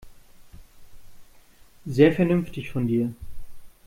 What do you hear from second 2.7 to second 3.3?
von dir.